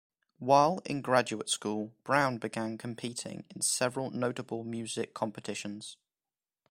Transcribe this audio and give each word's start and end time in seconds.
While 0.39 0.81
in 0.83 1.03
graduate 1.03 1.47
school, 1.47 1.93
Brown 2.03 2.39
began 2.39 2.75
competing 2.79 3.45
in 3.55 3.61
several 3.61 4.09
notable 4.09 4.63
music 4.63 5.13
competitions. 5.13 5.95